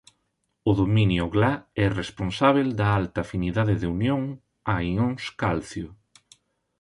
[0.69, 1.53] O dominio Gla
[1.85, 4.21] é responsable da alta afinidade de unión
[4.73, 5.87] a ións calcio.